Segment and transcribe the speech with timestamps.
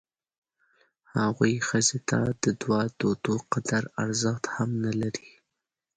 [1.15, 5.31] هغوی ښځې ته د دوه توتو قدر ارزښت هم نه لري.